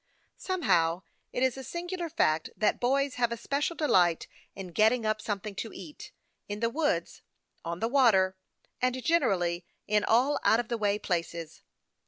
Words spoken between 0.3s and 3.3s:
Somehow, it is a singular fact that boys